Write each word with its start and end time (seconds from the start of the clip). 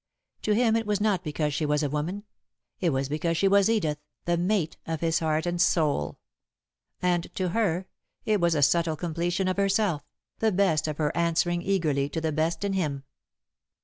To 0.41 0.55
him 0.55 0.75
it 0.75 0.87
was 0.87 0.99
not 0.99 1.23
because 1.23 1.53
she 1.53 1.63
was 1.63 1.83
a 1.83 1.89
woman; 1.91 2.23
it 2.79 2.89
was 2.89 3.07
because 3.07 3.37
she 3.37 3.47
was 3.47 3.69
Edith, 3.69 3.99
the 4.25 4.35
mate 4.35 4.75
of 4.87 5.01
his 5.01 5.19
heart 5.19 5.45
and 5.45 5.61
soul. 5.61 6.17
And, 7.03 7.31
to 7.35 7.49
her, 7.49 7.85
it 8.25 8.41
was 8.41 8.55
a 8.55 8.63
subtle 8.63 8.95
completion 8.95 9.47
of 9.47 9.57
herself, 9.57 10.01
the 10.39 10.51
best 10.51 10.87
of 10.87 10.97
her 10.97 11.15
answering 11.15 11.61
eagerly 11.61 12.09
to 12.09 12.19
the 12.19 12.31
best 12.31 12.63
in 12.63 12.73
him. 12.73 13.03